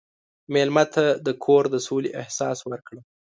مېلمه 0.53 0.83
ته 0.93 1.05
د 1.25 1.27
کور 1.43 1.63
د 1.73 1.75
سولې 1.87 2.09
احساس 2.21 2.57
ورکړه. 2.69 3.01